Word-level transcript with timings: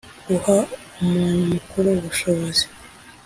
guha 0.27 0.57
umuntu 1.01 1.41
mukuru 1.53 1.87
ubushobozi 1.97 2.63